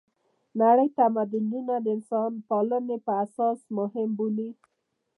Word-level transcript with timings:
نړۍ 0.61 0.87
تمدونونه 0.97 1.73
د 1.79 1.85
انسانپالنې 1.95 2.97
په 3.05 3.11
اساس 3.25 3.59
مهم 3.77 4.09
بولي. 4.17 4.49